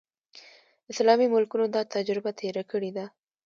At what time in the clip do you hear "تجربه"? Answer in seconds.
1.95-2.31